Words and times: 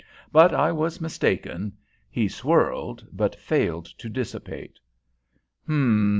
But 0.31 0.51
I 0.51 0.71
was 0.71 0.99
mistaken. 0.99 1.77
He 2.09 2.27
swirled, 2.27 3.05
but 3.13 3.35
failed 3.35 3.85
to 3.99 4.09
dissipate. 4.09 4.79
"Hum!" 5.67 6.09